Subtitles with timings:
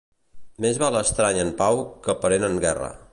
[0.65, 2.93] Més val estrany en pau que parent en guerra.